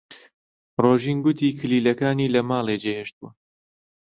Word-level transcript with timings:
ڕۆژین 0.83 1.17
گوتی 1.25 1.49
کلیلەکانی 1.59 2.31
لە 2.33 2.41
ماڵێ 2.49 2.75
جێهێشتووە. 2.83 3.29